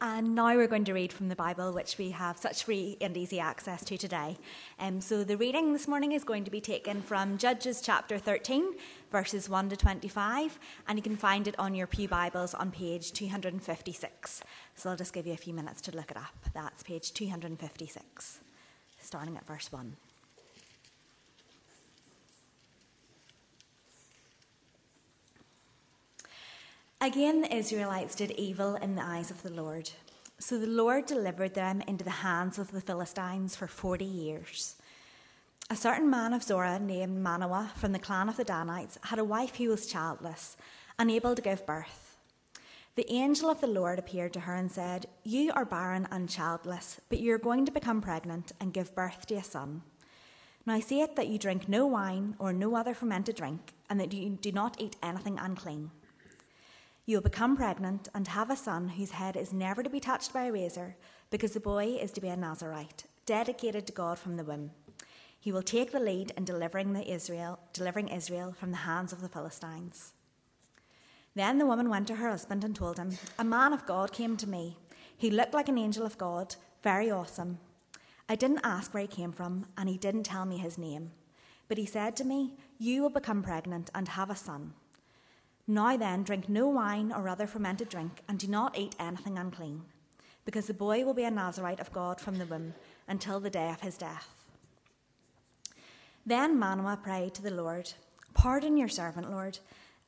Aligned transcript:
And 0.00 0.34
now 0.34 0.54
we're 0.54 0.66
going 0.66 0.84
to 0.84 0.92
read 0.92 1.10
from 1.10 1.30
the 1.30 1.36
Bible, 1.36 1.72
which 1.72 1.96
we 1.96 2.10
have 2.10 2.36
such 2.36 2.64
free 2.64 2.98
and 3.00 3.16
easy 3.16 3.40
access 3.40 3.82
to 3.86 3.96
today. 3.96 4.36
Um, 4.78 5.00
so 5.00 5.24
the 5.24 5.38
reading 5.38 5.72
this 5.72 5.88
morning 5.88 6.12
is 6.12 6.22
going 6.22 6.44
to 6.44 6.50
be 6.50 6.60
taken 6.60 7.00
from 7.00 7.38
Judges 7.38 7.80
chapter 7.80 8.18
13, 8.18 8.74
verses 9.10 9.48
1 9.48 9.70
to 9.70 9.76
25, 9.76 10.58
and 10.86 10.98
you 10.98 11.02
can 11.02 11.16
find 11.16 11.48
it 11.48 11.58
on 11.58 11.74
your 11.74 11.86
Pew 11.86 12.08
Bibles 12.08 12.52
on 12.52 12.70
page 12.70 13.12
256. 13.12 14.42
So 14.74 14.90
I'll 14.90 14.96
just 14.96 15.14
give 15.14 15.26
you 15.26 15.32
a 15.32 15.38
few 15.38 15.54
minutes 15.54 15.80
to 15.82 15.96
look 15.96 16.10
it 16.10 16.18
up. 16.18 16.34
That's 16.52 16.82
page 16.82 17.14
256, 17.14 18.40
starting 19.00 19.36
at 19.38 19.46
verse 19.46 19.72
1. 19.72 19.96
Again, 27.02 27.42
the 27.42 27.54
Israelites 27.54 28.14
did 28.14 28.30
evil 28.32 28.76
in 28.76 28.94
the 28.94 29.04
eyes 29.04 29.30
of 29.30 29.42
the 29.42 29.52
Lord. 29.52 29.90
So 30.38 30.58
the 30.58 30.66
Lord 30.66 31.04
delivered 31.04 31.52
them 31.52 31.82
into 31.86 32.04
the 32.04 32.10
hands 32.10 32.58
of 32.58 32.72
the 32.72 32.80
Philistines 32.80 33.54
for 33.54 33.66
40 33.66 34.04
years. 34.04 34.76
A 35.68 35.76
certain 35.76 36.08
man 36.08 36.32
of 36.32 36.42
Zorah 36.42 36.78
named 36.78 37.22
Manoah 37.22 37.70
from 37.76 37.92
the 37.92 37.98
clan 37.98 38.30
of 38.30 38.38
the 38.38 38.44
Danites 38.44 38.98
had 39.02 39.18
a 39.18 39.24
wife 39.24 39.56
who 39.56 39.68
was 39.68 39.86
childless, 39.86 40.56
unable 40.98 41.34
to 41.34 41.42
give 41.42 41.66
birth. 41.66 42.16
The 42.94 43.12
angel 43.12 43.50
of 43.50 43.60
the 43.60 43.66
Lord 43.66 43.98
appeared 43.98 44.32
to 44.32 44.40
her 44.40 44.54
and 44.54 44.72
said, 44.72 45.06
You 45.22 45.52
are 45.54 45.66
barren 45.66 46.08
and 46.10 46.30
childless, 46.30 46.98
but 47.10 47.20
you 47.20 47.34
are 47.34 47.38
going 47.38 47.66
to 47.66 47.72
become 47.72 48.00
pregnant 48.00 48.52
and 48.58 48.72
give 48.72 48.94
birth 48.94 49.26
to 49.26 49.34
a 49.34 49.44
son. 49.44 49.82
Now 50.64 50.80
see 50.80 51.02
it 51.02 51.14
that 51.16 51.28
you 51.28 51.38
drink 51.38 51.68
no 51.68 51.86
wine 51.86 52.36
or 52.38 52.54
no 52.54 52.74
other 52.74 52.94
fermented 52.94 53.36
drink, 53.36 53.74
and 53.90 54.00
that 54.00 54.14
you 54.14 54.30
do 54.30 54.50
not 54.50 54.80
eat 54.80 54.96
anything 55.02 55.38
unclean. 55.38 55.90
You 57.08 57.18
will 57.18 57.22
become 57.22 57.56
pregnant 57.56 58.08
and 58.16 58.26
have 58.26 58.50
a 58.50 58.56
son 58.56 58.88
whose 58.88 59.12
head 59.12 59.36
is 59.36 59.52
never 59.52 59.84
to 59.84 59.88
be 59.88 60.00
touched 60.00 60.32
by 60.32 60.46
a 60.46 60.52
razor, 60.52 60.96
because 61.30 61.52
the 61.52 61.60
boy 61.60 61.96
is 62.00 62.10
to 62.12 62.20
be 62.20 62.28
a 62.28 62.36
Nazarite, 62.36 63.04
dedicated 63.26 63.86
to 63.86 63.92
God 63.92 64.18
from 64.18 64.36
the 64.36 64.42
womb. 64.42 64.72
He 65.38 65.52
will 65.52 65.62
take 65.62 65.92
the 65.92 66.00
lead 66.00 66.32
in 66.36 66.44
delivering, 66.44 66.94
the 66.94 67.08
Israel, 67.08 67.60
delivering 67.72 68.08
Israel 68.08 68.56
from 68.58 68.72
the 68.72 68.78
hands 68.78 69.12
of 69.12 69.20
the 69.20 69.28
Philistines. 69.28 70.14
Then 71.36 71.58
the 71.58 71.66
woman 71.66 71.88
went 71.88 72.08
to 72.08 72.16
her 72.16 72.28
husband 72.28 72.64
and 72.64 72.74
told 72.74 72.98
him, 72.98 73.16
A 73.38 73.44
man 73.44 73.72
of 73.72 73.86
God 73.86 74.12
came 74.12 74.36
to 74.38 74.48
me. 74.48 74.76
He 75.16 75.30
looked 75.30 75.54
like 75.54 75.68
an 75.68 75.78
angel 75.78 76.04
of 76.04 76.18
God, 76.18 76.56
very 76.82 77.08
awesome. 77.08 77.60
I 78.28 78.34
didn't 78.34 78.64
ask 78.64 78.92
where 78.92 79.02
he 79.02 79.06
came 79.06 79.30
from, 79.30 79.66
and 79.78 79.88
he 79.88 79.96
didn't 79.96 80.24
tell 80.24 80.44
me 80.44 80.58
his 80.58 80.76
name. 80.76 81.12
But 81.68 81.78
he 81.78 81.86
said 81.86 82.16
to 82.16 82.24
me, 82.24 82.54
You 82.78 83.02
will 83.02 83.10
become 83.10 83.44
pregnant 83.44 83.90
and 83.94 84.08
have 84.08 84.30
a 84.30 84.34
son. 84.34 84.72
Now 85.68 85.96
then, 85.96 86.22
drink 86.22 86.48
no 86.48 86.68
wine 86.68 87.12
or 87.12 87.28
other 87.28 87.46
fermented 87.46 87.88
drink, 87.88 88.22
and 88.28 88.38
do 88.38 88.46
not 88.46 88.78
eat 88.78 88.94
anything 89.00 89.36
unclean, 89.36 89.82
because 90.44 90.66
the 90.66 90.74
boy 90.74 91.04
will 91.04 91.14
be 91.14 91.24
a 91.24 91.30
Nazarite 91.30 91.80
of 91.80 91.92
God 91.92 92.20
from 92.20 92.38
the 92.38 92.46
womb 92.46 92.74
until 93.08 93.40
the 93.40 93.50
day 93.50 93.70
of 93.70 93.80
his 93.80 93.98
death. 93.98 94.28
Then 96.24 96.58
Manoah 96.58 97.00
prayed 97.02 97.34
to 97.34 97.42
the 97.42 97.50
Lord, 97.50 97.92
Pardon 98.32 98.76
your 98.76 98.88
servant, 98.88 99.30
Lord. 99.30 99.58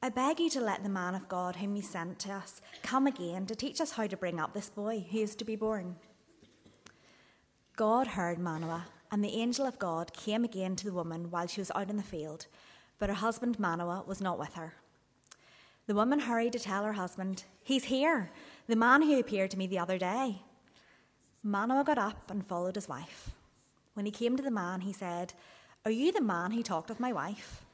I 0.00 0.10
beg 0.10 0.38
you 0.38 0.48
to 0.50 0.60
let 0.60 0.84
the 0.84 0.88
man 0.88 1.16
of 1.16 1.28
God 1.28 1.56
whom 1.56 1.74
you 1.74 1.82
sent 1.82 2.20
to 2.20 2.32
us 2.32 2.60
come 2.82 3.08
again 3.08 3.46
to 3.46 3.56
teach 3.56 3.80
us 3.80 3.92
how 3.92 4.06
to 4.06 4.16
bring 4.16 4.38
up 4.38 4.52
this 4.52 4.70
boy 4.70 5.04
who 5.10 5.18
is 5.18 5.34
to 5.36 5.44
be 5.44 5.56
born. 5.56 5.96
God 7.74 8.06
heard 8.06 8.38
Manoah, 8.38 8.86
and 9.10 9.24
the 9.24 9.40
angel 9.40 9.66
of 9.66 9.78
God 9.78 10.12
came 10.12 10.44
again 10.44 10.76
to 10.76 10.84
the 10.84 10.92
woman 10.92 11.32
while 11.32 11.48
she 11.48 11.60
was 11.60 11.72
out 11.74 11.90
in 11.90 11.96
the 11.96 12.02
field, 12.02 12.46
but 12.98 13.08
her 13.08 13.14
husband 13.16 13.58
Manoah 13.58 14.04
was 14.06 14.20
not 14.20 14.38
with 14.38 14.54
her. 14.54 14.74
The 15.88 15.94
woman 15.94 16.20
hurried 16.20 16.52
to 16.52 16.58
tell 16.58 16.84
her 16.84 16.92
husband, 16.92 17.44
He's 17.62 17.84
here, 17.84 18.30
the 18.66 18.76
man 18.76 19.00
who 19.00 19.18
appeared 19.18 19.50
to 19.52 19.58
me 19.58 19.66
the 19.66 19.78
other 19.78 19.96
day. 19.96 20.42
Manoah 21.42 21.82
got 21.82 21.96
up 21.96 22.30
and 22.30 22.46
followed 22.46 22.74
his 22.74 22.90
wife. 22.90 23.30
When 23.94 24.04
he 24.04 24.12
came 24.12 24.36
to 24.36 24.42
the 24.42 24.50
man, 24.50 24.82
he 24.82 24.92
said, 24.92 25.32
Are 25.86 25.90
you 25.90 26.12
the 26.12 26.20
man 26.20 26.50
who 26.50 26.62
talked 26.62 26.90
with 26.90 27.00
my 27.00 27.10
wife? 27.14 27.64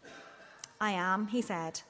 I 0.80 0.92
am, 0.92 1.26
he 1.26 1.42
said. 1.42 1.80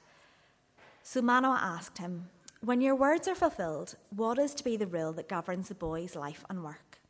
So 1.02 1.20
Manoah 1.20 1.60
asked 1.60 1.98
him, 1.98 2.30
When 2.62 2.80
your 2.80 2.94
words 2.94 3.28
are 3.28 3.34
fulfilled, 3.34 3.94
what 4.08 4.38
is 4.38 4.54
to 4.54 4.64
be 4.64 4.78
the 4.78 4.86
rule 4.86 5.12
that 5.12 5.28
governs 5.28 5.68
the 5.68 5.74
boy's 5.74 6.16
life 6.16 6.42
and 6.48 6.64
work? 6.64 7.00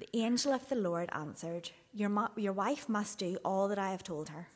The 0.00 0.08
angel 0.14 0.52
of 0.52 0.68
the 0.68 0.74
Lord 0.74 1.10
answered, 1.12 1.70
Your, 1.94 2.08
ma- 2.08 2.30
your 2.34 2.54
wife 2.54 2.88
must 2.88 3.20
do 3.20 3.38
all 3.44 3.68
that 3.68 3.78
I 3.78 3.92
have 3.92 4.02
told 4.02 4.30
her. 4.30 4.48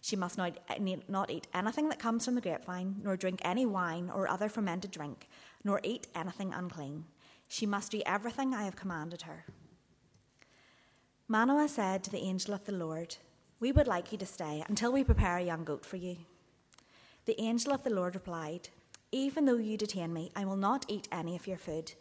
She 0.00 0.16
must 0.16 0.38
not, 0.38 0.58
not 1.08 1.30
eat 1.30 1.46
anything 1.52 1.88
that 1.90 1.98
comes 1.98 2.24
from 2.24 2.34
the 2.34 2.40
grapevine, 2.40 3.00
nor 3.02 3.16
drink 3.16 3.40
any 3.44 3.66
wine 3.66 4.10
or 4.10 4.28
other 4.28 4.48
fermented 4.48 4.90
drink, 4.90 5.28
nor 5.62 5.80
eat 5.82 6.06
anything 6.14 6.54
unclean. 6.54 7.04
She 7.48 7.66
must 7.66 7.92
do 7.92 8.02
everything 8.06 8.54
I 8.54 8.64
have 8.64 8.76
commanded 8.76 9.22
her. 9.22 9.44
Manoah 11.28 11.68
said 11.68 12.02
to 12.04 12.10
the 12.10 12.22
angel 12.22 12.54
of 12.54 12.64
the 12.64 12.72
Lord, 12.72 13.16
We 13.60 13.72
would 13.72 13.86
like 13.86 14.10
you 14.10 14.18
to 14.18 14.26
stay 14.26 14.64
until 14.68 14.90
we 14.90 15.04
prepare 15.04 15.36
a 15.36 15.44
young 15.44 15.64
goat 15.64 15.84
for 15.84 15.96
you. 15.96 16.16
The 17.26 17.40
angel 17.40 17.72
of 17.72 17.82
the 17.82 17.90
Lord 17.90 18.14
replied, 18.14 18.70
Even 19.12 19.44
though 19.44 19.58
you 19.58 19.76
detain 19.76 20.12
me, 20.12 20.32
I 20.34 20.44
will 20.44 20.56
not 20.56 20.86
eat 20.88 21.08
any 21.12 21.36
of 21.36 21.46
your 21.46 21.58
food. 21.58 21.92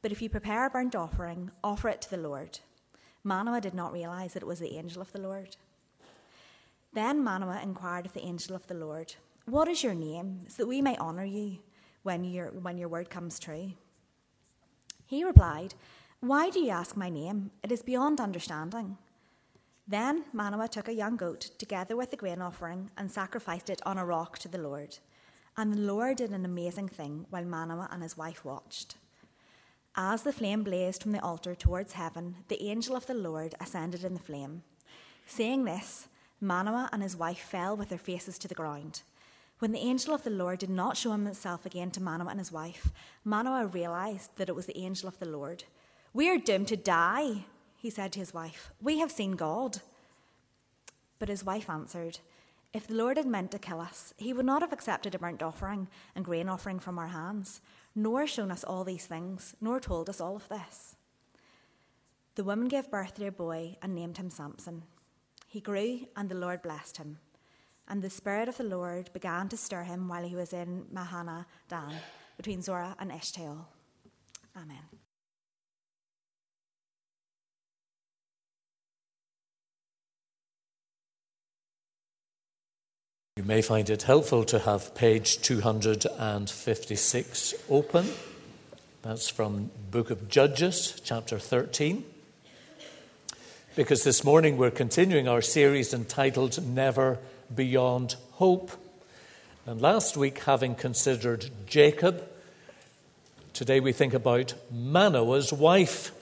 But 0.00 0.10
if 0.10 0.22
you 0.22 0.28
prepare 0.28 0.66
a 0.66 0.70
burnt 0.70 0.96
offering, 0.96 1.50
offer 1.62 1.88
it 1.90 2.00
to 2.02 2.10
the 2.10 2.16
Lord. 2.16 2.58
Manoah 3.22 3.60
did 3.60 3.74
not 3.74 3.92
realize 3.92 4.32
that 4.32 4.42
it 4.42 4.48
was 4.48 4.58
the 4.58 4.76
angel 4.76 5.02
of 5.02 5.12
the 5.12 5.20
Lord. 5.20 5.56
Then 6.92 7.24
Manoah 7.24 7.62
inquired 7.62 8.06
of 8.06 8.12
the 8.12 8.24
angel 8.24 8.54
of 8.54 8.66
the 8.66 8.74
Lord, 8.74 9.14
What 9.46 9.68
is 9.68 9.82
your 9.82 9.94
name, 9.94 10.42
so 10.48 10.62
that 10.62 10.68
we 10.68 10.82
may 10.82 10.96
honour 10.98 11.24
you 11.24 11.58
when, 12.02 12.24
your 12.24 12.48
when 12.50 12.76
your 12.76 12.88
word 12.88 13.08
comes 13.08 13.38
true? 13.38 13.72
He 15.06 15.24
replied, 15.24 15.74
Why 16.20 16.50
do 16.50 16.60
you 16.60 16.70
ask 16.70 16.96
my 16.96 17.08
name? 17.08 17.50
It 17.62 17.72
is 17.72 17.82
beyond 17.82 18.20
understanding. 18.20 18.98
Then 19.88 20.24
Manoah 20.32 20.68
took 20.68 20.88
a 20.88 20.94
young 20.94 21.16
goat, 21.16 21.50
together 21.58 21.96
with 21.96 22.10
the 22.10 22.16
grain 22.16 22.40
offering, 22.40 22.90
and 22.96 23.10
sacrificed 23.10 23.68
it 23.70 23.82
on 23.84 23.98
a 23.98 24.06
rock 24.06 24.38
to 24.38 24.48
the 24.48 24.58
Lord. 24.58 24.98
And 25.56 25.74
the 25.74 25.80
Lord 25.80 26.18
did 26.18 26.30
an 26.30 26.44
amazing 26.44 26.88
thing 26.88 27.26
while 27.30 27.44
Manoah 27.44 27.88
and 27.90 28.02
his 28.02 28.16
wife 28.16 28.44
watched. 28.44 28.96
As 29.96 30.22
the 30.22 30.32
flame 30.32 30.62
blazed 30.62 31.02
from 31.02 31.12
the 31.12 31.22
altar 31.22 31.54
towards 31.54 31.92
heaven, 31.92 32.36
the 32.48 32.62
angel 32.62 32.96
of 32.96 33.06
the 33.06 33.14
Lord 33.14 33.54
ascended 33.60 34.04
in 34.04 34.14
the 34.14 34.20
flame. 34.20 34.62
Seeing 35.26 35.64
this, 35.64 36.08
Manoah 36.42 36.88
and 36.92 37.02
his 37.02 37.16
wife 37.16 37.38
fell 37.38 37.76
with 37.76 37.88
their 37.88 37.98
faces 37.98 38.36
to 38.38 38.48
the 38.48 38.54
ground. 38.54 39.02
When 39.60 39.70
the 39.70 39.78
angel 39.78 40.12
of 40.12 40.24
the 40.24 40.30
Lord 40.30 40.58
did 40.58 40.70
not 40.70 40.96
show 40.96 41.12
himself 41.12 41.64
again 41.64 41.92
to 41.92 42.02
Manoah 42.02 42.30
and 42.30 42.40
his 42.40 42.50
wife, 42.50 42.90
Manoah 43.24 43.66
realized 43.66 44.36
that 44.36 44.48
it 44.48 44.56
was 44.56 44.66
the 44.66 44.76
angel 44.76 45.08
of 45.08 45.20
the 45.20 45.28
Lord. 45.28 45.62
We 46.12 46.28
are 46.28 46.38
doomed 46.38 46.66
to 46.68 46.76
die, 46.76 47.44
he 47.76 47.90
said 47.90 48.10
to 48.12 48.18
his 48.18 48.34
wife. 48.34 48.72
We 48.82 48.98
have 48.98 49.12
seen 49.12 49.36
God. 49.36 49.80
But 51.20 51.28
his 51.28 51.44
wife 51.44 51.70
answered, 51.70 52.18
If 52.72 52.88
the 52.88 52.94
Lord 52.94 53.18
had 53.18 53.26
meant 53.26 53.52
to 53.52 53.60
kill 53.60 53.80
us, 53.80 54.12
he 54.16 54.32
would 54.32 54.44
not 54.44 54.62
have 54.62 54.72
accepted 54.72 55.14
a 55.14 55.20
burnt 55.20 55.44
offering 55.44 55.86
and 56.16 56.24
grain 56.24 56.48
offering 56.48 56.80
from 56.80 56.98
our 56.98 57.06
hands, 57.06 57.60
nor 57.94 58.26
shown 58.26 58.50
us 58.50 58.64
all 58.64 58.82
these 58.82 59.06
things, 59.06 59.54
nor 59.60 59.78
told 59.78 60.08
us 60.08 60.20
all 60.20 60.34
of 60.34 60.48
this. 60.48 60.96
The 62.34 62.42
woman 62.42 62.66
gave 62.66 62.90
birth 62.90 63.14
to 63.14 63.28
a 63.28 63.30
boy 63.30 63.76
and 63.80 63.94
named 63.94 64.16
him 64.16 64.28
Samson. 64.28 64.82
He 65.52 65.60
grew, 65.60 66.08
and 66.16 66.28
the 66.30 66.34
Lord 66.34 66.62
blessed 66.62 66.96
him. 66.96 67.18
And 67.86 68.00
the 68.00 68.08
Spirit 68.08 68.48
of 68.48 68.56
the 68.56 68.64
Lord 68.64 69.12
began 69.12 69.50
to 69.50 69.56
stir 69.58 69.82
him 69.82 70.08
while 70.08 70.26
he 70.26 70.34
was 70.34 70.54
in 70.54 70.86
Mahaneh 70.90 71.44
Dan, 71.68 71.92
between 72.38 72.62
Zorah 72.62 72.96
and 72.98 73.10
Eshtaol. 73.10 73.66
Amen. 74.56 74.78
You 83.36 83.44
may 83.44 83.60
find 83.60 83.90
it 83.90 84.04
helpful 84.04 84.44
to 84.44 84.58
have 84.58 84.94
page 84.94 85.42
256 85.42 87.54
open. 87.68 88.06
That's 89.02 89.28
from 89.28 89.70
Book 89.90 90.08
of 90.08 90.30
Judges, 90.30 90.98
chapter 91.04 91.38
13 91.38 92.06
because 93.74 94.04
this 94.04 94.22
morning 94.22 94.58
we're 94.58 94.70
continuing 94.70 95.26
our 95.28 95.40
series 95.40 95.94
entitled 95.94 96.62
Never 96.62 97.18
Beyond 97.54 98.16
Hope. 98.32 98.70
And 99.64 99.80
last 99.80 100.14
week, 100.14 100.40
having 100.40 100.74
considered 100.74 101.48
Jacob, 101.64 102.22
today 103.54 103.80
we 103.80 103.92
think 103.92 104.12
about 104.12 104.52
Manoah's 104.70 105.54
wife, 105.54 106.12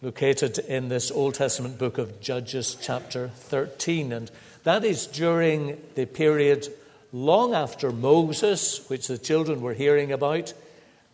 located 0.00 0.58
in 0.58 0.88
this 0.88 1.10
Old 1.10 1.34
Testament 1.34 1.76
book 1.76 1.98
of 1.98 2.18
Judges, 2.22 2.78
chapter 2.80 3.28
13. 3.28 4.12
And 4.14 4.30
that 4.64 4.82
is 4.82 5.06
during 5.06 5.78
the 5.96 6.06
period 6.06 6.66
long 7.12 7.52
after 7.52 7.92
Moses, 7.92 8.88
which 8.88 9.06
the 9.06 9.18
children 9.18 9.60
were 9.60 9.74
hearing 9.74 10.12
about, 10.12 10.54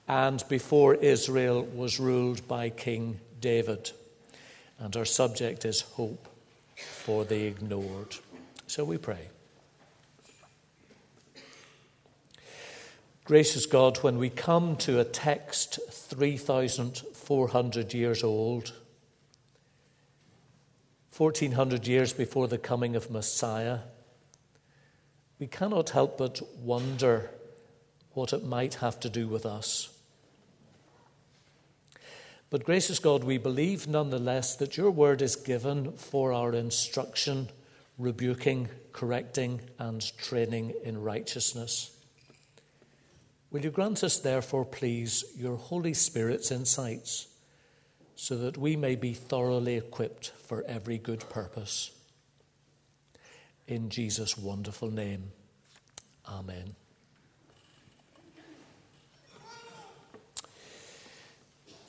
and 0.06 0.44
before 0.48 0.94
Israel 0.94 1.64
was 1.64 1.98
ruled 1.98 2.46
by 2.46 2.70
King 2.70 3.18
David 3.40 3.90
and 4.78 4.96
our 4.96 5.05
subject 5.05 5.64
is 5.64 5.81
hope 5.81 6.28
for 6.76 7.25
the 7.25 7.44
ignored. 7.44 8.17
So 8.67 8.84
we 8.84 8.99
pray. 8.99 9.28
Gracious 13.25 13.67
God, 13.67 13.96
when 14.05 14.19
we 14.19 14.31
come 14.31 14.76
to 14.76 15.00
a 15.00 15.05
text 15.05 15.81
3,400 15.90 17.94
years 17.94 18.23
old, 18.23 18.73
1400 21.17 21.88
years 21.88 22.12
before 22.12 22.46
the 22.46 22.58
coming 22.58 22.94
of 22.94 23.11
Messiah, 23.11 23.81
we 25.38 25.46
cannot 25.46 25.90
help 25.90 26.19
but 26.19 26.40
wonder 26.58 27.31
what 28.12 28.32
it 28.32 28.44
might 28.44 28.75
have 28.75 29.00
to 29.00 29.11
do 29.11 29.26
with 29.26 29.44
us. 29.44 29.95
But, 32.48 32.64
gracious 32.64 32.98
God, 33.00 33.25
we 33.25 33.38
believe 33.38 33.88
nonetheless 33.88 34.56
that 34.56 34.76
your 34.76 34.90
word 34.90 35.20
is 35.20 35.34
given 35.34 35.93
for 35.93 36.32
our 36.32 36.52
instruction, 36.54 37.48
rebuking, 37.98 38.69
correcting, 38.93 39.60
and 39.78 40.16
training 40.16 40.75
in 40.84 41.02
righteousness. 41.02 41.90
Will 43.50 43.64
you 43.64 43.70
grant 43.70 44.04
us, 44.04 44.19
therefore, 44.19 44.64
please, 44.64 45.25
your 45.37 45.56
Holy 45.56 45.94
Spirit's 45.94 46.52
insights, 46.52 47.26
so 48.14 48.37
that 48.37 48.56
we 48.56 48.76
may 48.76 48.94
be 48.94 49.12
thoroughly 49.12 49.76
equipped 49.76 50.28
for 50.46 50.64
every 50.69 50.99
good 50.99 51.28
purpose? 51.28 51.90
In 53.66 53.88
Jesus' 53.88 54.38
wonderful 54.38 54.90
name. 54.90 55.32
Amen. 56.28 56.76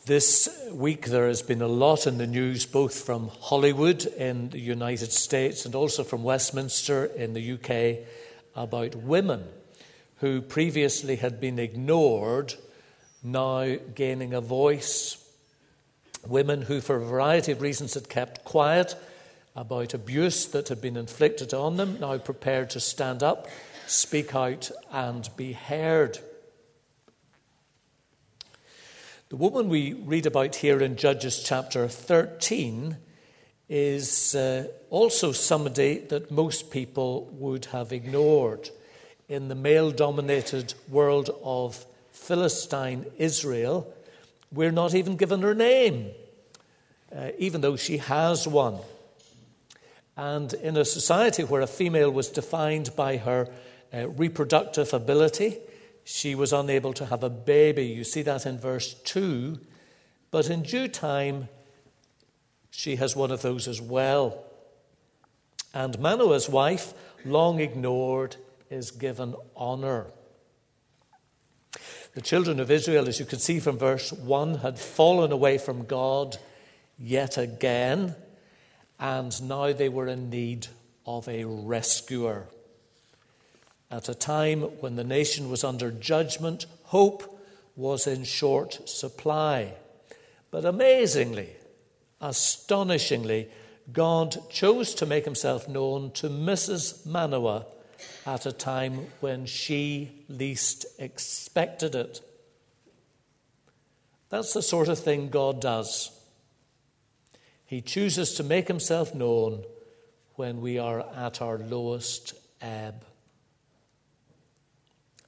This 0.07 0.47
week, 0.71 1.07
there 1.07 1.27
has 1.27 1.41
been 1.41 1.61
a 1.61 1.67
lot 1.67 2.07
in 2.07 2.17
the 2.17 2.27
news, 2.27 2.65
both 2.65 3.03
from 3.03 3.27
Hollywood 3.41 4.05
in 4.05 4.51
the 4.51 4.57
United 4.57 5.11
States 5.11 5.65
and 5.65 5.75
also 5.75 6.05
from 6.05 6.23
Westminster 6.23 7.03
in 7.03 7.33
the 7.33 7.51
UK, 7.55 8.07
about 8.55 8.95
women 8.95 9.43
who 10.19 10.41
previously 10.41 11.17
had 11.17 11.41
been 11.41 11.59
ignored, 11.59 12.53
now 13.21 13.75
gaining 13.95 14.33
a 14.33 14.39
voice. 14.39 15.17
Women 16.25 16.61
who, 16.61 16.79
for 16.79 16.95
a 16.95 17.05
variety 17.05 17.51
of 17.51 17.61
reasons, 17.61 17.95
had 17.95 18.07
kept 18.07 18.45
quiet 18.45 18.95
about 19.57 19.93
abuse 19.93 20.45
that 20.45 20.69
had 20.69 20.79
been 20.79 20.95
inflicted 20.95 21.53
on 21.53 21.75
them, 21.75 21.99
now 21.99 22.17
prepared 22.17 22.69
to 22.69 22.79
stand 22.79 23.23
up, 23.23 23.49
speak 23.87 24.33
out, 24.33 24.71
and 24.89 25.29
be 25.35 25.51
heard. 25.51 26.17
The 29.29 29.35
woman 29.35 29.67
we 29.67 29.91
read 29.91 30.25
about 30.25 30.55
here 30.55 30.81
in 30.81 30.95
Judges 30.95 31.43
chapter 31.43 31.89
13 31.89 32.95
is 33.67 34.33
uh, 34.33 34.67
also 34.89 35.33
somebody 35.33 35.97
that 35.97 36.31
most 36.31 36.71
people 36.71 37.25
would 37.33 37.65
have 37.65 37.91
ignored 37.91 38.69
in 39.27 39.49
the 39.49 39.55
male 39.55 39.91
dominated 39.91 40.73
world 40.87 41.29
of 41.43 41.85
Philistine 42.13 43.05
Israel, 43.17 43.93
we're 44.53 44.71
not 44.71 44.95
even 44.95 45.17
given 45.17 45.41
her 45.41 45.53
name, 45.53 46.11
uh, 47.13 47.31
even 47.37 47.59
though 47.59 47.75
she 47.75 47.97
has 47.97 48.47
one. 48.47 48.77
And 50.15 50.53
in 50.53 50.77
a 50.77 50.85
society 50.85 51.43
where 51.43 51.59
a 51.59 51.67
female 51.67 52.11
was 52.11 52.29
defined 52.29 52.95
by 52.95 53.17
her 53.17 53.49
uh, 53.93 54.07
reproductive 54.07 54.93
ability, 54.93 55.57
she 56.09 56.35
was 56.35 56.53
unable 56.53 56.93
to 56.93 57.05
have 57.05 57.21
a 57.21 57.29
baby. 57.29 57.87
You 57.87 58.05
see 58.05 58.21
that 58.21 58.45
in 58.45 58.57
verse 58.57 58.93
2. 58.93 59.59
But 60.31 60.49
in 60.49 60.61
due 60.61 60.87
time, 60.87 61.49
she 62.71 62.95
has 62.95 63.13
one 63.13 63.29
of 63.29 63.41
those 63.41 63.67
as 63.67 63.81
well. 63.81 64.45
And 65.73 65.99
Manoah's 65.99 66.47
wife, 66.47 66.93
long 67.25 67.59
ignored, 67.59 68.37
is 68.69 68.89
given 68.91 69.35
honor. 69.53 70.07
The 72.13 72.21
children 72.21 72.61
of 72.61 72.71
Israel, 72.71 73.09
as 73.09 73.19
you 73.19 73.25
can 73.25 73.39
see 73.39 73.59
from 73.59 73.77
verse 73.77 74.13
1, 74.13 74.59
had 74.59 74.79
fallen 74.79 75.33
away 75.33 75.57
from 75.57 75.83
God 75.83 76.37
yet 76.97 77.37
again, 77.37 78.15
and 78.97 79.41
now 79.43 79.73
they 79.73 79.89
were 79.89 80.07
in 80.07 80.29
need 80.29 80.67
of 81.05 81.27
a 81.27 81.43
rescuer. 81.43 82.47
At 83.89 84.09
a 84.09 84.15
time 84.15 84.61
when 84.81 84.95
the 84.95 85.03
nation 85.03 85.49
was 85.49 85.63
under 85.63 85.91
judgment, 85.91 86.65
hope 86.83 87.41
was 87.75 88.07
in 88.07 88.23
short 88.25 88.89
supply. 88.89 89.73
But 90.51 90.65
amazingly, 90.65 91.55
astonishingly, 92.19 93.49
God 93.93 94.49
chose 94.49 94.93
to 94.95 95.05
make 95.05 95.23
himself 95.23 95.69
known 95.69 96.11
to 96.11 96.29
Mrs. 96.29 97.05
Manoah 97.05 97.65
at 98.25 98.45
a 98.45 98.51
time 98.51 99.07
when 99.21 99.45
she 99.45 100.11
least 100.27 100.85
expected 100.99 101.95
it. 101.95 102.21
That's 104.29 104.53
the 104.53 104.61
sort 104.61 104.89
of 104.89 104.99
thing 104.99 105.29
God 105.29 105.61
does. 105.61 106.11
He 107.65 107.81
chooses 107.81 108.33
to 108.35 108.43
make 108.43 108.67
himself 108.67 109.15
known 109.15 109.63
when 110.35 110.61
we 110.61 110.77
are 110.77 111.01
at 111.15 111.41
our 111.41 111.57
lowest 111.57 112.33
ebb. 112.61 113.05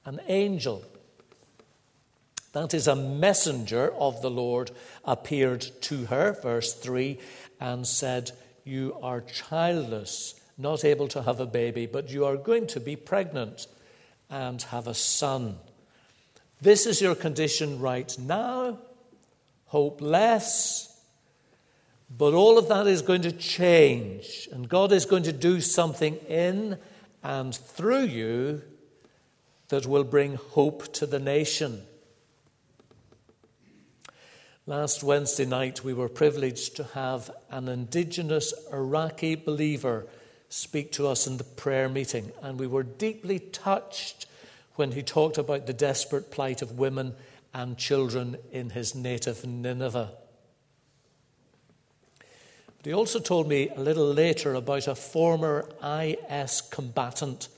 An 0.04 0.20
angel, 0.28 0.82
that 2.52 2.74
is 2.74 2.88
a 2.88 2.96
messenger 2.96 3.92
of 3.94 4.22
the 4.22 4.30
Lord, 4.30 4.70
appeared 5.04 5.60
to 5.82 6.06
her, 6.06 6.32
verse 6.40 6.74
3, 6.74 7.18
and 7.60 7.86
said, 7.86 8.32
You 8.64 8.96
are 9.02 9.20
childless 9.20 10.40
not 10.60 10.84
able 10.84 11.08
to 11.08 11.22
have 11.22 11.40
a 11.40 11.46
baby, 11.46 11.86
but 11.86 12.10
you 12.10 12.26
are 12.26 12.36
going 12.36 12.66
to 12.68 12.80
be 12.80 12.94
pregnant 12.94 13.66
and 14.28 14.60
have 14.62 14.86
a 14.86 14.94
son. 14.94 15.56
This 16.60 16.86
is 16.86 17.00
your 17.00 17.14
condition 17.14 17.80
right 17.80 18.14
now, 18.18 18.78
hopeless. 19.66 20.86
But 22.16 22.34
all 22.34 22.58
of 22.58 22.68
that 22.68 22.86
is 22.86 23.02
going 23.02 23.22
to 23.22 23.32
change, 23.32 24.48
and 24.52 24.68
God 24.68 24.92
is 24.92 25.06
going 25.06 25.22
to 25.24 25.32
do 25.32 25.60
something 25.60 26.16
in 26.28 26.76
and 27.22 27.54
through 27.54 28.04
you 28.04 28.62
that 29.70 29.86
will 29.86 30.04
bring 30.04 30.34
hope 30.34 30.92
to 30.92 31.06
the 31.06 31.18
nation. 31.18 31.82
Last 34.66 35.02
Wednesday 35.02 35.46
night, 35.46 35.82
we 35.82 35.94
were 35.94 36.08
privileged 36.08 36.76
to 36.76 36.84
have 36.84 37.30
an 37.50 37.68
indigenous 37.68 38.52
Iraqi 38.72 39.36
believer 39.36 40.06
speak 40.48 40.92
to 40.92 41.06
us 41.06 41.26
in 41.26 41.36
the 41.36 41.44
prayer 41.44 41.88
meeting, 41.88 42.30
and 42.42 42.58
we 42.58 42.66
were 42.66 42.82
deeply 42.82 43.38
touched 43.38 44.26
when 44.74 44.92
he 44.92 45.02
talked 45.02 45.38
about 45.38 45.66
the 45.66 45.72
desperate 45.72 46.30
plight 46.30 46.62
of 46.62 46.78
women 46.78 47.14
and 47.54 47.78
children 47.78 48.36
in 48.52 48.70
his 48.70 48.94
native 48.94 49.46
Nineveh. 49.46 50.10
But 52.76 52.86
he 52.86 52.92
also 52.92 53.20
told 53.20 53.48
me 53.48 53.68
a 53.68 53.80
little 53.80 54.12
later 54.12 54.54
about 54.54 54.88
a 54.88 54.94
former 54.94 55.68
IS 55.82 56.60
combatant 56.60 57.48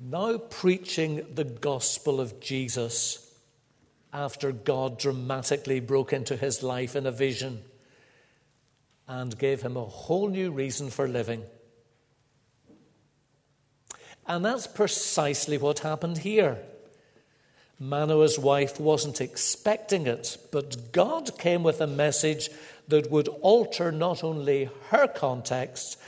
now 0.00 0.38
preaching 0.38 1.26
the 1.34 1.44
gospel 1.44 2.20
of 2.20 2.40
Jesus 2.40 3.20
after 4.12 4.52
God 4.52 4.98
dramatically 4.98 5.80
broke 5.80 6.12
into 6.12 6.36
his 6.36 6.62
life 6.62 6.94
in 6.96 7.06
a 7.06 7.12
vision 7.12 7.62
and 9.08 9.38
gave 9.38 9.62
him 9.62 9.76
a 9.76 9.84
whole 9.84 10.28
new 10.28 10.50
reason 10.50 10.90
for 10.90 11.08
living. 11.08 11.42
And 14.26 14.44
that's 14.44 14.66
precisely 14.66 15.58
what 15.58 15.80
happened 15.80 16.18
here. 16.18 16.58
Manoah's 17.78 18.38
wife 18.38 18.80
wasn't 18.80 19.20
expecting 19.20 20.06
it, 20.06 20.38
but 20.52 20.92
God 20.92 21.36
came 21.38 21.62
with 21.62 21.80
a 21.80 21.86
message 21.86 22.48
that 22.88 23.10
would 23.10 23.28
alter 23.28 23.90
not 23.90 24.22
only 24.22 24.70
her 24.90 25.08
context, 25.08 25.98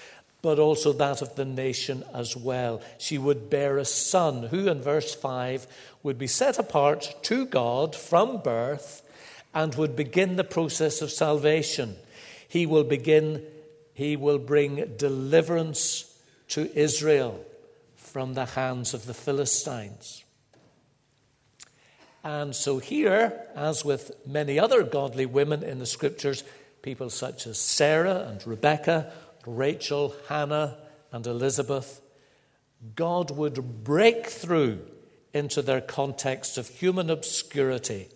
but 0.42 0.58
also 0.58 0.92
that 0.92 1.22
of 1.22 1.34
the 1.34 1.44
nation 1.44 2.04
as 2.14 2.36
well. 2.36 2.80
She 2.98 3.18
would 3.18 3.50
bear 3.50 3.78
a 3.78 3.84
son 3.84 4.44
who, 4.44 4.68
in 4.68 4.80
verse 4.80 5.14
5, 5.14 5.66
would 6.02 6.18
be 6.18 6.26
set 6.26 6.58
apart 6.58 7.16
to 7.22 7.46
God 7.46 7.96
from 7.96 8.38
birth 8.42 9.02
and 9.54 9.74
would 9.74 9.96
begin 9.96 10.36
the 10.36 10.44
process 10.44 11.02
of 11.02 11.10
salvation. 11.10 11.96
He 12.48 12.66
will 12.66 12.84
begin, 12.84 13.42
he 13.94 14.16
will 14.16 14.38
bring 14.38 14.96
deliverance 14.96 16.16
to 16.48 16.70
Israel 16.78 17.44
from 17.96 18.34
the 18.34 18.44
hands 18.44 18.94
of 18.94 19.06
the 19.06 19.14
Philistines. 19.14 20.24
And 22.22 22.54
so, 22.54 22.78
here, 22.78 23.40
as 23.54 23.84
with 23.84 24.10
many 24.26 24.58
other 24.58 24.82
godly 24.82 25.26
women 25.26 25.62
in 25.62 25.78
the 25.78 25.86
scriptures, 25.86 26.42
people 26.82 27.08
such 27.08 27.46
as 27.46 27.58
Sarah 27.58 28.26
and 28.28 28.44
Rebecca, 28.46 29.12
Rachel, 29.46 30.14
Hannah, 30.28 30.76
and 31.12 31.26
Elizabeth, 31.26 32.00
God 32.94 33.30
would 33.30 33.84
break 33.84 34.26
through 34.26 34.80
into 35.32 35.62
their 35.62 35.80
context 35.80 36.58
of 36.58 36.68
human 36.68 37.10
obscurity 37.10 38.08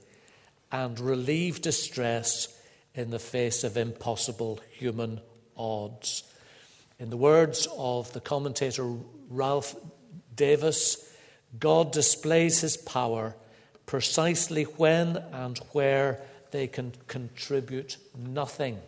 and 0.73 0.99
relieve 0.99 1.63
distress 1.63 2.49
in 2.95 3.11
the 3.11 3.19
face 3.19 3.65
of 3.65 3.77
impossible 3.77 4.61
human 4.71 5.21
odds. 5.57 6.25
In 6.99 7.11
the 7.11 7.17
words 7.17 7.67
of 7.77 8.13
the 8.13 8.21
commentator 8.21 8.97
Ralph 9.29 9.77
Davis, 10.35 11.13
God 11.59 11.93
displays 11.93 12.61
his 12.61 12.77
power 12.77 13.35
precisely 13.87 14.65
when 14.65 15.17
and 15.33 15.59
where 15.73 16.21
they 16.51 16.67
can 16.67 16.93
contribute 17.09 17.97
nothing. 18.17 18.79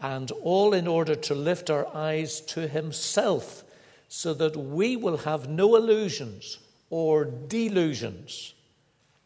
And 0.00 0.30
all 0.30 0.74
in 0.74 0.86
order 0.86 1.14
to 1.14 1.34
lift 1.34 1.70
our 1.70 1.86
eyes 1.94 2.40
to 2.42 2.68
himself 2.68 3.64
so 4.08 4.34
that 4.34 4.56
we 4.56 4.96
will 4.96 5.18
have 5.18 5.48
no 5.48 5.76
illusions 5.76 6.58
or 6.90 7.24
delusions 7.24 8.54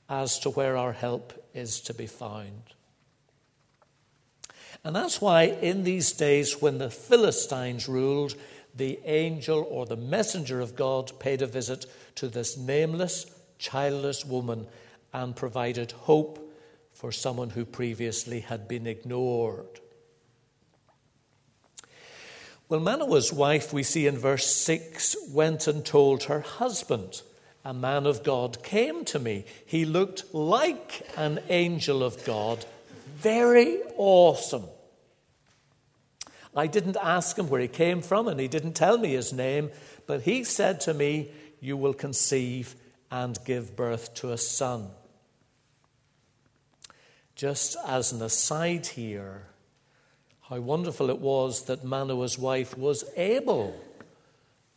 as 0.09 0.39
to 0.41 0.51
where 0.51 0.77
our 0.77 0.93
help 0.93 1.33
is 1.55 1.81
to 1.83 1.95
be 1.95 2.07
found. 2.07 2.63
And 4.85 4.95
that's 4.95 5.21
why, 5.21 5.43
in 5.43 5.85
these 5.85 6.13
days 6.13 6.63
when 6.63 6.79
the 6.79 6.91
Philistines 6.91 7.89
ruled, 7.89 8.35
the 8.75 9.01
angel 9.05 9.67
or 9.69 9.87
the 9.87 9.97
messenger 9.97 10.61
of 10.61 10.77
God 10.77 11.13
paid 11.19 11.43
a 11.43 11.47
visit 11.47 11.87
to 12.15 12.29
this 12.29 12.57
nameless, 12.57 13.27
childless 13.59 14.25
woman 14.25 14.67
and 15.13 15.35
provided 15.35 15.91
hope 15.93 16.53
for 16.93 17.11
someone 17.11 17.51
who 17.51 17.65
previously 17.65 18.41
had 18.41 18.69
been 18.69 18.87
ignored. 18.87 19.81
Well, 22.69 22.81
Manoah's 22.81 23.33
wife, 23.33 23.73
we 23.73 23.83
see 23.83 24.07
in 24.07 24.19
verse 24.19 24.47
6, 24.47 25.31
went 25.31 25.67
and 25.67 25.83
told 25.85 26.25
her 26.25 26.41
husband, 26.41 27.23
A 27.65 27.73
man 27.73 28.05
of 28.05 28.23
God 28.23 28.63
came 28.63 29.07
to 29.07 29.19
me. 29.19 29.47
He 29.65 29.87
looked 29.87 30.35
like 30.35 31.09
an 31.17 31.41
angel 31.49 32.03
of 32.03 32.23
God, 32.27 32.67
very 33.17 33.81
awesome. 33.97 34.65
I 36.55 36.67
didn't 36.67 36.99
ask 37.01 37.39
him 37.39 37.49
where 37.49 37.61
he 37.61 37.69
came 37.69 38.03
from, 38.03 38.29
and 38.29 38.39
he 38.39 38.49
didn't 38.49 38.75
tell 38.75 38.99
me 38.99 39.13
his 39.13 39.33
name, 39.33 39.71
but 40.07 40.23
he 40.23 40.45
said 40.45 40.83
to 40.83 40.93
me, 40.93 41.31
You 41.61 41.79
will 41.79 41.95
conceive 41.95 42.75
and 43.11 43.39
give 43.47 43.77
birth 43.77 44.13
to 44.17 44.33
a 44.33 44.39
son. 44.39 44.91
Just 47.35 47.79
as 47.87 48.13
an 48.13 48.21
aside 48.21 48.89
here, 48.89 49.47
how 50.49 50.59
wonderful 50.59 51.11
it 51.11 51.19
was 51.19 51.64
that 51.64 51.85
Manoah's 51.85 52.38
wife 52.38 52.76
was 52.78 53.05
able 53.17 53.78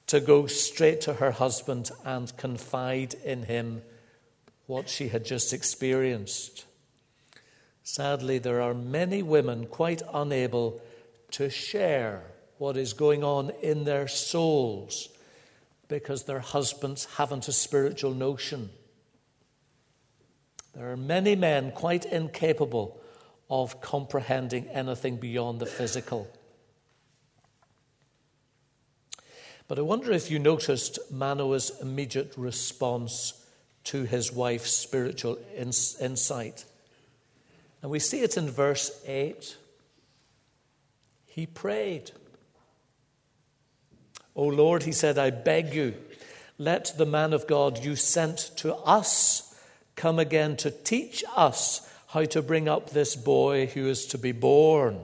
to 0.07 0.19
go 0.19 0.45
straight 0.45 0.99
to 1.01 1.13
her 1.13 1.31
husband 1.31 1.89
and 2.03 2.35
confide 2.35 3.13
in 3.23 3.43
him 3.43 3.81
what 4.67 4.89
she 4.89 5.07
had 5.07 5.23
just 5.23 5.53
experienced. 5.53 6.65
Sadly, 7.83 8.37
there 8.37 8.61
are 8.61 8.73
many 8.73 9.23
women 9.23 9.65
quite 9.65 10.01
unable 10.13 10.81
to 11.31 11.49
share 11.49 12.23
what 12.57 12.75
is 12.75 12.91
going 12.91 13.23
on 13.23 13.51
in 13.61 13.85
their 13.85 14.09
souls 14.09 15.07
because 15.87 16.23
their 16.23 16.39
husbands 16.39 17.05
haven't 17.15 17.47
a 17.47 17.53
spiritual 17.53 18.13
notion. 18.13 18.69
There 20.73 20.91
are 20.91 20.97
many 20.97 21.35
men 21.35 21.71
quite 21.71 22.05
incapable 22.05 23.00
of 23.51 23.81
comprehending 23.81 24.65
anything 24.69 25.17
beyond 25.17 25.59
the 25.59 25.65
physical. 25.65 26.25
But 29.67 29.77
I 29.77 29.81
wonder 29.81 30.13
if 30.13 30.31
you 30.31 30.39
noticed 30.39 30.99
Manoah's 31.11 31.71
immediate 31.81 32.33
response 32.37 33.33
to 33.85 34.03
his 34.03 34.31
wife's 34.31 34.71
spiritual 34.71 35.37
insight. 35.55 36.65
And 37.81 37.91
we 37.91 37.99
see 37.99 38.21
it 38.21 38.37
in 38.37 38.49
verse 38.49 39.01
8 39.05 39.57
he 41.25 41.45
prayed. 41.45 42.11
O 44.35 44.45
Lord, 44.45 44.83
he 44.83 44.91
said, 44.91 45.17
I 45.17 45.29
beg 45.29 45.73
you, 45.73 45.93
let 46.57 46.93
the 46.97 47.05
man 47.05 47.33
of 47.33 47.47
God 47.47 47.83
you 47.83 47.95
sent 47.95 48.51
to 48.57 48.75
us 48.75 49.53
come 49.95 50.19
again 50.19 50.57
to 50.57 50.71
teach 50.71 51.23
us 51.35 51.87
how 52.11 52.25
to 52.25 52.41
bring 52.41 52.67
up 52.67 52.89
this 52.89 53.15
boy 53.15 53.67
who 53.67 53.87
is 53.87 54.07
to 54.07 54.17
be 54.17 54.33
born. 54.33 54.99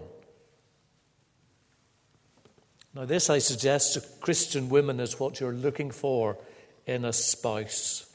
Now, 2.93 3.05
this, 3.05 3.29
I 3.29 3.39
suggest 3.39 3.93
to 3.93 4.01
Christian 4.19 4.67
women, 4.67 4.99
is 4.99 5.17
what 5.17 5.39
you're 5.39 5.53
looking 5.53 5.89
for 5.91 6.37
in 6.85 7.05
a 7.05 7.13
spouse. 7.13 8.13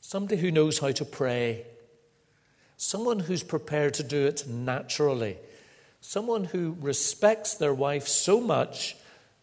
Somebody 0.00 0.40
who 0.40 0.50
knows 0.50 0.80
how 0.80 0.90
to 0.90 1.04
pray, 1.04 1.66
someone 2.76 3.20
who's 3.20 3.42
prepared 3.44 3.94
to 3.94 4.02
do 4.02 4.26
it 4.26 4.48
naturally. 4.48 5.36
Someone 6.00 6.44
who 6.44 6.76
respects 6.80 7.54
their 7.54 7.74
wife 7.74 8.08
so 8.08 8.40
much 8.40 8.96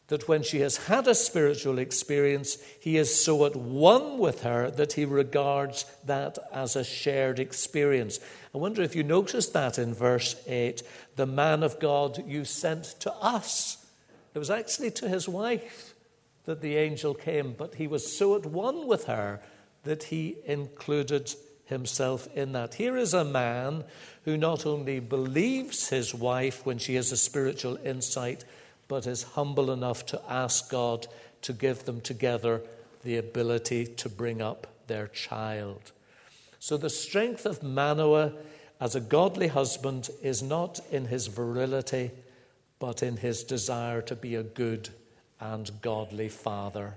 that 0.07 0.27
when 0.27 0.43
she 0.43 0.59
has 0.59 0.77
had 0.77 1.07
a 1.07 1.15
spiritual 1.15 1.79
experience, 1.79 2.57
he 2.79 2.97
is 2.97 3.23
so 3.23 3.45
at 3.45 3.55
one 3.55 4.19
with 4.19 4.43
her 4.43 4.69
that 4.71 4.93
he 4.93 5.05
regards 5.05 5.85
that 6.05 6.37
as 6.53 6.75
a 6.75 6.83
shared 6.83 7.39
experience. 7.39 8.19
I 8.53 8.59
wonder 8.59 8.83
if 8.83 8.95
you 8.95 9.03
noticed 9.03 9.53
that 9.53 9.79
in 9.79 9.93
verse 9.93 10.35
8 10.45 10.83
the 11.15 11.25
man 11.25 11.63
of 11.63 11.79
God 11.79 12.23
you 12.27 12.45
sent 12.45 12.83
to 12.99 13.11
us. 13.13 13.83
It 14.35 14.39
was 14.39 14.51
actually 14.51 14.91
to 14.91 15.09
his 15.09 15.27
wife 15.27 15.95
that 16.45 16.61
the 16.61 16.75
angel 16.75 17.15
came, 17.15 17.53
but 17.53 17.75
he 17.75 17.87
was 17.87 18.15
so 18.15 18.35
at 18.35 18.45
one 18.45 18.85
with 18.85 19.05
her 19.05 19.41
that 19.83 20.03
he 20.03 20.35
included 20.45 21.33
himself 21.65 22.27
in 22.35 22.51
that. 22.51 22.75
Here 22.75 22.95
is 22.95 23.13
a 23.13 23.25
man 23.25 23.83
who 24.23 24.37
not 24.37 24.65
only 24.65 24.99
believes 24.99 25.89
his 25.89 26.13
wife 26.13 26.63
when 26.65 26.77
she 26.77 26.95
has 26.95 27.11
a 27.11 27.17
spiritual 27.17 27.77
insight, 27.83 28.45
but 28.87 29.07
is 29.07 29.23
humble 29.23 29.71
enough 29.71 30.05
to 30.07 30.21
ask 30.29 30.69
God 30.69 31.07
to 31.41 31.53
give 31.53 31.85
them 31.85 32.01
together 32.01 32.61
the 33.03 33.17
ability 33.17 33.85
to 33.85 34.09
bring 34.09 34.41
up 34.41 34.67
their 34.87 35.07
child. 35.07 35.91
So 36.59 36.77
the 36.77 36.89
strength 36.89 37.45
of 37.45 37.63
Manoah 37.63 38.33
as 38.79 38.95
a 38.95 38.99
godly 38.99 39.47
husband 39.47 40.09
is 40.21 40.41
not 40.43 40.79
in 40.91 41.05
his 41.05 41.27
virility, 41.27 42.11
but 42.79 43.03
in 43.03 43.17
his 43.17 43.43
desire 43.43 44.01
to 44.01 44.15
be 44.15 44.35
a 44.35 44.43
good 44.43 44.89
and 45.39 45.69
godly 45.81 46.29
father. 46.29 46.95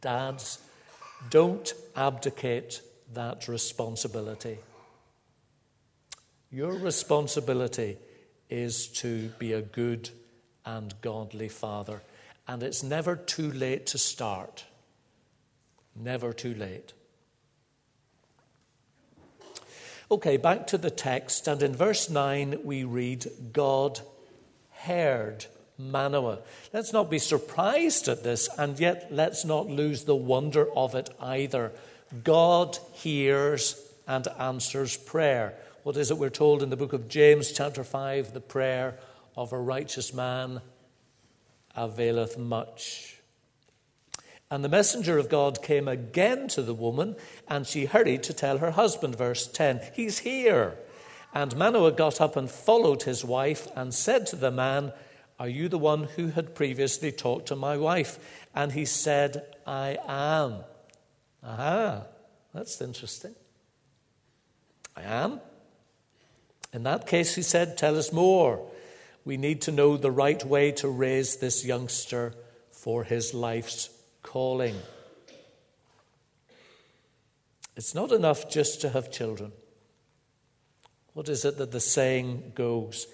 Dads, 0.00 0.58
don't 1.30 1.72
abdicate 1.96 2.82
that 3.14 3.48
responsibility. 3.48 4.58
Your 6.50 6.72
responsibility 6.72 7.96
is 8.50 8.88
to 8.88 9.28
be 9.38 9.52
a 9.52 9.62
good 9.62 10.10
and 10.64 10.94
godly 11.00 11.48
father. 11.48 12.02
And 12.46 12.62
it's 12.62 12.82
never 12.82 13.16
too 13.16 13.50
late 13.50 13.86
to 13.86 13.98
start. 13.98 14.64
Never 15.96 16.32
too 16.32 16.54
late. 16.54 16.92
Okay, 20.10 20.36
back 20.36 20.66
to 20.68 20.78
the 20.78 20.90
text. 20.90 21.48
And 21.48 21.62
in 21.62 21.74
verse 21.74 22.10
9, 22.10 22.60
we 22.64 22.84
read, 22.84 23.26
God 23.52 24.00
heard 24.70 25.46
Manoah. 25.78 26.40
Let's 26.72 26.92
not 26.92 27.10
be 27.10 27.18
surprised 27.18 28.08
at 28.08 28.22
this, 28.22 28.48
and 28.58 28.78
yet 28.78 29.08
let's 29.10 29.44
not 29.44 29.68
lose 29.68 30.04
the 30.04 30.14
wonder 30.14 30.66
of 30.76 30.94
it 30.94 31.10
either. 31.20 31.72
God 32.22 32.78
hears 32.92 33.80
and 34.06 34.28
answers 34.38 34.96
prayer. 34.96 35.54
What 35.82 35.96
is 35.96 36.10
it 36.10 36.18
we're 36.18 36.30
told 36.30 36.62
in 36.62 36.70
the 36.70 36.76
book 36.76 36.92
of 36.92 37.08
James, 37.08 37.52
chapter 37.52 37.82
5? 37.82 38.34
The 38.34 38.40
prayer 38.40 38.98
of 39.36 39.52
a 39.52 39.58
righteous 39.58 40.14
man 40.14 40.60
availeth 41.74 42.38
much. 42.38 43.16
And 44.50 44.62
the 44.62 44.68
messenger 44.68 45.18
of 45.18 45.28
God 45.28 45.62
came 45.62 45.88
again 45.88 46.48
to 46.48 46.62
the 46.62 46.74
woman, 46.74 47.16
and 47.48 47.66
she 47.66 47.86
hurried 47.86 48.22
to 48.24 48.32
tell 48.32 48.58
her 48.58 48.70
husband, 48.70 49.16
verse 49.16 49.46
10, 49.46 49.80
He's 49.94 50.18
here. 50.18 50.76
And 51.32 51.56
Manoah 51.56 51.92
got 51.92 52.20
up 52.20 52.36
and 52.36 52.48
followed 52.48 53.02
his 53.02 53.24
wife 53.24 53.66
and 53.74 53.92
said 53.92 54.26
to 54.28 54.36
the 54.36 54.52
man, 54.52 54.92
Are 55.40 55.48
you 55.48 55.68
the 55.68 55.78
one 55.78 56.04
who 56.04 56.28
had 56.28 56.54
previously 56.54 57.10
talked 57.10 57.46
to 57.48 57.56
my 57.56 57.76
wife? 57.76 58.18
And 58.54 58.70
he 58.70 58.84
said, 58.84 59.42
I 59.66 59.98
am. 60.06 60.62
Aha, 61.42 62.04
that's 62.52 62.80
interesting. 62.80 63.34
I 64.96 65.02
am. 65.02 65.40
In 66.72 66.84
that 66.84 67.08
case, 67.08 67.34
he 67.34 67.42
said, 67.42 67.76
Tell 67.76 67.98
us 67.98 68.12
more. 68.12 68.64
We 69.24 69.36
need 69.36 69.62
to 69.62 69.72
know 69.72 69.96
the 69.96 70.10
right 70.10 70.44
way 70.44 70.72
to 70.72 70.88
raise 70.88 71.36
this 71.36 71.64
youngster 71.64 72.34
for 72.70 73.04
his 73.04 73.32
life's 73.32 73.88
calling. 74.22 74.76
It's 77.76 77.94
not 77.94 78.12
enough 78.12 78.50
just 78.50 78.82
to 78.82 78.90
have 78.90 79.10
children. 79.10 79.52
What 81.14 81.28
is 81.28 81.44
it 81.44 81.58
that 81.58 81.70
the 81.70 81.80
saying 81.80 82.52
goes? 82.54 83.06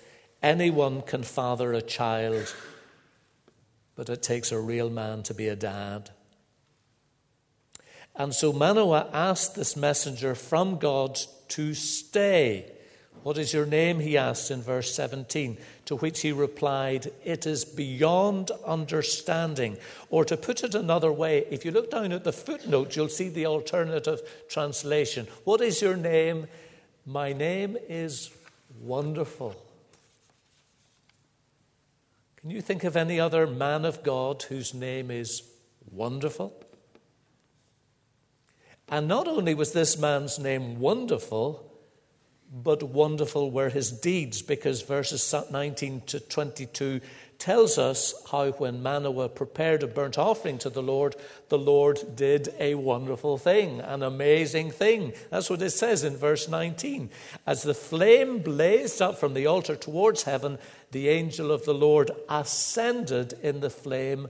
Anyone 0.43 1.03
can 1.03 1.23
father 1.23 1.73
a 1.73 1.83
child, 1.83 2.55
but 3.95 4.09
it 4.09 4.23
takes 4.23 4.53
a 4.53 4.61
real 4.61 4.91
man 4.91 5.23
to 5.25 5.35
be 5.35 5.49
a 5.49 5.57
dad. 5.57 6.11
And 8.17 8.35
so 8.35 8.53
Manoah 8.53 9.11
asked 9.13 9.55
this 9.55 9.77
messenger 9.77 10.35
from 10.35 10.79
God 10.79 11.19
to 11.49 11.75
stay 11.75 12.73
What 13.23 13.37
is 13.37 13.53
your 13.53 13.67
name? 13.67 14.01
He 14.01 14.17
asks 14.17 14.51
in 14.51 14.63
verse 14.63 14.95
17, 14.95 15.59
to 15.85 15.97
which 15.97 16.23
he 16.23 16.33
replied, 16.33 17.13
It 17.23 17.47
is 17.47 17.67
beyond 17.67 18.51
understanding. 18.65 19.77
Or 20.09 20.25
to 20.25 20.39
put 20.39 20.65
it 20.65 20.75
another 20.75 21.13
way, 21.13 21.45
if 21.51 21.65
you 21.65 21.71
look 21.71 21.91
down 21.91 22.13
at 22.13 22.25
the 22.25 22.33
footnote, 22.33 22.97
you'll 22.97 23.09
see 23.09 23.29
the 23.29 23.45
alternative 23.45 24.23
translation. 24.49 25.27
What 25.45 25.61
is 25.61 25.83
your 25.83 25.97
name? 25.97 26.47
My 27.05 27.33
name 27.33 27.77
is 27.89 28.31
Wonderful. 28.81 29.55
Can 32.37 32.49
you 32.49 32.63
think 32.63 32.85
of 32.85 32.97
any 32.97 33.21
other 33.21 33.47
man 33.47 33.85
of 33.85 34.03
God 34.03 34.43
whose 34.45 34.73
name 34.73 35.11
is 35.11 35.43
Wonderful? 35.93 36.55
And 38.89 39.07
not 39.07 39.29
only 39.29 39.55
was 39.55 39.73
this 39.73 39.99
man's 39.99 40.39
name 40.39 40.81
wonderful, 40.81 41.70
but 42.53 42.83
wonderful 42.83 43.51
were 43.51 43.69
his 43.69 43.93
deeds, 43.93 44.43
because 44.43 44.83
verses 44.83 45.35
19 45.51 46.03
to 46.07 46.21
22 46.21 47.01
tells 47.39 47.79
us 47.79 48.13
how 48.31 48.51
when 48.53 48.83
Manoah 48.83 49.29
prepared 49.31 49.83
a 49.83 49.87
burnt 49.87 50.19
offering 50.19 50.59
to 50.59 50.69
the 50.69 50.83
Lord, 50.83 51.17
the 51.49 51.59
Lord 51.59 51.99
did 52.15 52.53
a 52.59 52.75
wonderful 52.75 53.39
thing, 53.39 53.81
an 53.81 54.03
amazing 54.03 54.73
thing. 54.73 55.15
That's 55.31 55.49
what 55.49 55.63
it 55.63 55.71
says 55.71 56.05
in 56.05 56.17
verse 56.17 56.49
19. 56.49 57.09
As 57.47 57.63
the 57.63 57.73
flame 57.73 58.41
blazed 58.41 59.01
up 59.01 59.19
from 59.19 59.33
the 59.35 59.47
altar 59.47 59.77
towards 59.77 60.25
heaven, 60.25 60.59
the 60.91 61.09
angel 61.09 61.51
of 61.51 61.65
the 61.65 61.75
Lord 61.75 62.11
ascended 62.29 63.33
in 63.43 63.61
the 63.61 63.71
flame. 63.71 64.29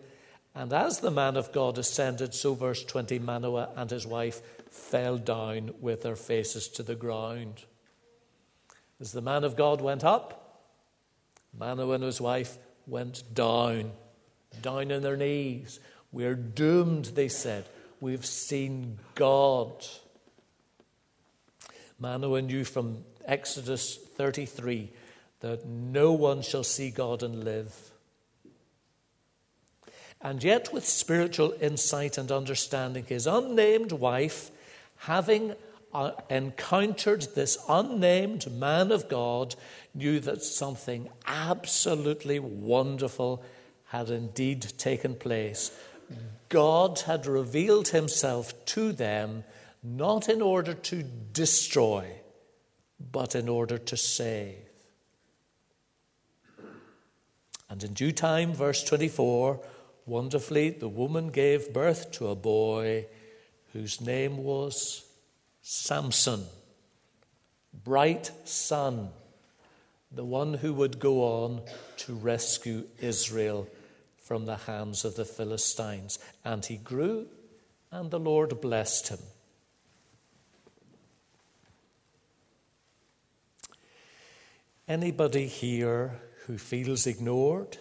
And 0.54 0.72
as 0.72 1.00
the 1.00 1.10
man 1.10 1.36
of 1.36 1.52
God 1.52 1.78
ascended, 1.78 2.34
so 2.34 2.54
verse 2.54 2.84
20, 2.84 3.18
Manoah 3.18 3.70
and 3.76 3.90
his 3.90 4.06
wife 4.06 4.40
fell 4.70 5.16
down 5.16 5.72
with 5.80 6.02
their 6.02 6.16
faces 6.16 6.68
to 6.68 6.82
the 6.82 6.94
ground. 6.94 7.64
As 9.00 9.12
the 9.12 9.23
man 9.23 9.45
of 9.45 9.57
God 9.57 9.80
went 9.80 10.04
up, 10.04 10.62
Manoah 11.59 11.95
and 11.95 12.04
his 12.04 12.21
wife 12.21 12.59
went 12.87 13.23
down, 13.35 13.92
down 14.61 14.92
on 14.92 15.02
their 15.02 15.16
knees. 15.16 15.80
We're 16.12 16.35
doomed, 16.35 17.07
they 17.07 17.28
said. 17.28 17.64
We've 18.00 18.26
seen 18.26 18.99
God. 19.14 19.87
Manoah 21.99 22.42
knew 22.42 22.64
from 22.64 23.04
Exodus 23.25 23.97
33 23.97 24.90
that 25.40 25.66
no 25.66 26.12
one 26.12 26.42
shall 26.42 26.64
see 26.64 26.90
God 26.90 27.23
and 27.23 27.45
live. 27.45 27.75
And 30.21 30.45
yet, 30.45 30.73
with 30.73 30.87
spiritual 30.87 31.54
insight 31.61 32.19
and 32.19 32.30
understanding, 32.30 33.04
his 33.07 33.26
unnamed 33.26 33.92
wife, 33.92 34.50
having 34.99 35.54
uh, 35.92 36.12
encountered 36.28 37.23
this 37.35 37.59
unnamed 37.68 38.50
man 38.52 38.92
of 38.92 39.09
God, 39.09 39.54
knew 39.94 40.20
that 40.20 40.42
something 40.42 41.09
absolutely 41.26 42.38
wonderful 42.38 43.42
had 43.87 44.11
indeed 44.11 44.62
taken 44.78 45.14
place. 45.14 45.76
God 46.49 47.00
had 47.00 47.26
revealed 47.26 47.88
himself 47.88 48.64
to 48.66 48.92
them 48.92 49.44
not 49.82 50.28
in 50.28 50.42
order 50.42 50.75
to 50.75 51.02
destroy, 51.02 52.06
but 53.12 53.35
in 53.35 53.49
order 53.49 53.78
to 53.78 53.97
save. 53.97 54.59
And 57.68 57.82
in 57.85 57.94
due 57.94 58.12
time, 58.12 58.52
verse 58.52 58.82
24, 58.82 59.61
wonderfully, 60.04 60.70
the 60.70 60.88
woman 60.88 61.30
gave 61.30 61.73
birth 61.73 62.11
to 62.12 62.28
a 62.28 62.35
boy 62.35 63.06
whose 63.73 64.00
name 64.00 64.38
was 64.38 65.04
Samson, 65.62 66.45
bright 67.85 68.31
son, 68.45 69.11
the 70.11 70.25
one 70.25 70.55
who 70.55 70.73
would 70.75 70.99
go 70.99 71.23
on 71.23 71.62
to 71.99 72.14
rescue 72.14 72.87
Israel 72.99 73.69
from 74.17 74.47
the 74.47 74.57
hands 74.57 75.05
of 75.05 75.17
the 75.17 75.25
Philistines. 75.25 76.19
And 76.45 76.64
he 76.64 76.76
grew, 76.76 77.26
and 77.90 78.11
the 78.11 78.18
Lord 78.18 78.61
blessed 78.61 79.09
him. 79.09 79.18
Anybody 84.88 85.46
here 85.46 86.20
who 86.46 86.59
feels 86.59 87.07
ignored, 87.07 87.77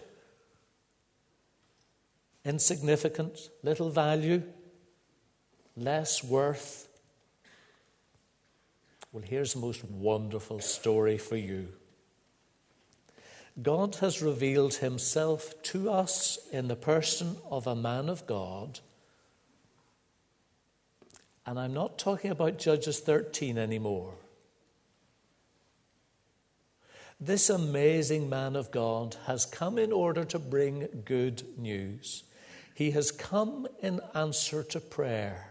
insignificant, 2.46 3.50
little 3.64 3.90
value, 3.90 4.44
less 5.76 6.24
worth, 6.24 6.89
well, 9.12 9.24
here's 9.26 9.54
the 9.54 9.60
most 9.60 9.84
wonderful 9.86 10.60
story 10.60 11.18
for 11.18 11.36
you. 11.36 11.70
God 13.62 13.96
has 13.96 14.22
revealed 14.22 14.76
himself 14.76 15.54
to 15.64 15.90
us 15.90 16.38
in 16.52 16.68
the 16.68 16.76
person 16.76 17.36
of 17.50 17.68
a 17.68 17.76
man 17.76 18.08
of 18.08 18.26
God. 18.28 18.80
And 21.46 21.60
I'm 21.60 21.74
not 21.74 21.98
talking 21.98 22.32
about 22.32 22.60
Judges 22.60 23.00
13 23.00 23.58
anymore. 23.58 24.14
This 27.20 27.50
amazing 27.50 28.30
man 28.30 28.56
of 28.56 28.72
God 28.72 29.18
has 29.26 29.46
come 29.46 29.78
in 29.78 29.92
order 29.92 30.24
to 30.26 30.40
bring 30.40 30.88
good 31.04 31.44
news. 31.58 32.24
He 32.76 32.92
has 32.92 33.12
come 33.12 33.68
in 33.82 34.00
answer 34.14 34.64
to 34.64 34.80
prayer 34.80 35.49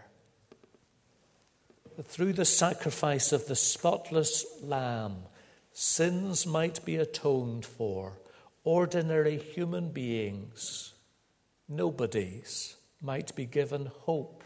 through 2.03 2.33
the 2.33 2.45
sacrifice 2.45 3.31
of 3.31 3.47
the 3.47 3.55
spotless 3.55 4.45
lamb, 4.61 5.17
sins 5.71 6.45
might 6.45 6.83
be 6.85 6.95
atoned 6.95 7.65
for, 7.65 8.19
ordinary 8.63 9.37
human 9.37 9.89
beings, 9.89 10.93
nobodies, 11.67 12.75
might 13.01 13.35
be 13.35 13.45
given 13.45 13.85
hope, 13.85 14.43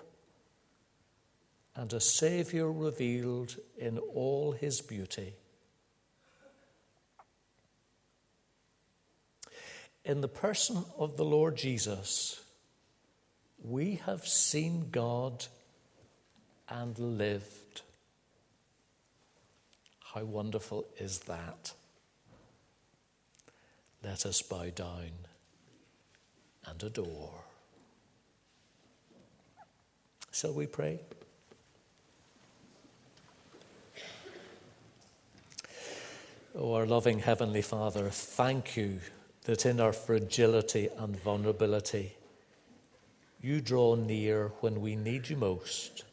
and 1.76 1.92
a 1.94 2.00
Saviour 2.00 2.72
revealed 2.72 3.56
in 3.78 3.98
all 3.98 4.52
his 4.52 4.82
beauty. 4.82 5.34
In 10.06 10.22
the 10.22 10.28
person 10.28 10.84
of 10.98 11.18
the 11.18 11.26
Lord 11.26 11.56
Jesus, 11.56 12.44
we 13.63 13.96
have 14.06 14.28
seen 14.28 14.89
God 14.92 15.46
and 16.69 16.97
lived. 16.97 17.82
How 20.13 20.23
wonderful 20.23 20.86
is 20.97 21.19
that? 21.19 21.73
Let 24.04 24.26
us 24.26 24.41
bow 24.41 24.69
down 24.69 25.12
and 26.65 26.84
adore. 26.84 27.34
Shall 30.32 30.54
we 30.54 30.67
pray? 30.67 30.99
Oh, 36.56 36.73
our 36.73 36.86
loving 36.86 37.19
Heavenly 37.19 37.62
Father, 37.63 38.10
thank 38.10 38.78
you 38.78 38.99
that 39.45 39.65
in 39.65 39.80
our 39.80 39.93
fragility 39.93 40.89
and 40.99 41.19
vulnerability, 41.21 42.15
you 43.41 43.60
draw 43.60 43.95
near 43.95 44.52
when 44.62 44.82
we 44.82 44.95
need 44.95 45.30
you 45.30 45.38
most 45.38 46.04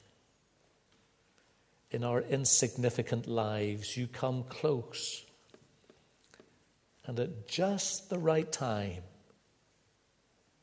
in 1.90 2.05
our 2.05 2.20
insignificant 2.22 3.26
lives, 3.26 3.96
you 3.96 4.07
come 4.07 4.44
close. 4.44 5.24
And 7.07 7.18
at 7.18 7.48
just 7.48 8.11
the 8.11 8.18
right 8.18 8.50
time, 8.50 9.03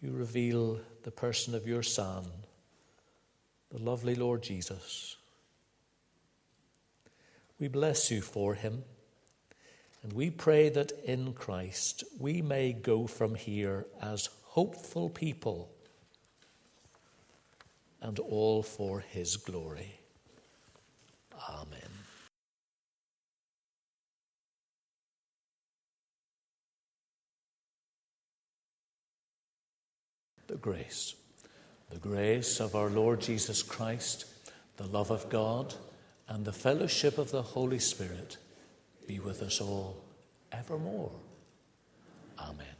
you 0.02 0.12
reveal 0.12 0.80
the 1.04 1.12
person 1.12 1.56
of 1.56 1.68
your 1.68 1.84
Son, 1.84 2.26
the 3.72 3.80
lovely 3.80 4.16
Lord 4.16 4.44
Jesus. 4.44 5.18
We 7.60 7.68
bless 7.68 8.12
you 8.12 8.22
for 8.22 8.54
him, 8.54 8.84
and 10.04 10.14
we 10.14 10.30
pray 10.30 10.70
that 10.70 10.92
in 11.04 11.34
Christ 11.34 12.04
we 12.20 12.42
may 12.42 12.72
go 12.72 13.08
from 13.08 13.36
here 13.36 13.86
as 14.02 14.30
hopeful 14.44 15.10
people 15.10 15.72
and 18.02 18.20
all 18.20 18.64
for 18.64 19.00
his 19.00 19.36
glory. 19.38 20.00
Amen. 21.50 21.90
The 30.48 30.56
grace, 30.56 31.16
the 31.90 32.00
grace 32.00 32.60
of 32.60 32.76
our 32.76 32.90
Lord 32.90 33.20
Jesus 33.20 33.62
Christ, 33.62 34.26
the 34.78 34.88
love 34.88 35.12
of 35.12 35.30
God, 35.30 35.74
and 36.30 36.46
the 36.46 36.54
fellowship 36.54 37.18
of 37.18 37.32
the 37.32 37.42
Holy 37.42 37.80
Spirit 37.80 38.38
be 39.08 39.20
with 39.20 39.42
us 39.42 39.60
all 39.60 40.04
evermore. 40.52 41.12
Amen. 42.40 42.77